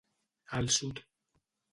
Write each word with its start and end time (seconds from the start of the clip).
Al 0.59 0.69
sud. 0.77 1.03